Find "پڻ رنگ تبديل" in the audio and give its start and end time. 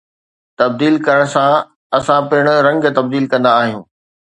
2.31-3.25